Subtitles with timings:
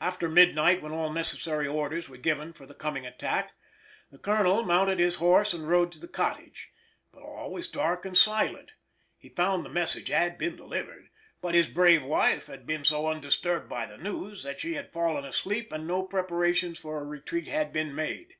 [0.00, 3.52] After midnight, when all necessary orders were given for the coming attack,
[4.12, 6.70] the colonel mounted his horse and rode to the cottage,
[7.10, 8.70] but all was dark and silent.
[9.18, 11.08] He found the message had been delivered,
[11.42, 15.24] but his brave wife had been so undisturbed by the news, that she had fallen
[15.24, 18.34] asleep and no preparations for a retreat had been made.